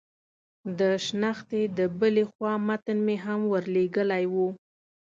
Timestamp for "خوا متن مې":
2.31-3.15